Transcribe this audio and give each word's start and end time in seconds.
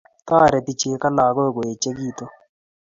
Toreti 0.27 0.71
chego 0.79 1.07
lagok 1.17 1.49
koechikitu 1.55 2.25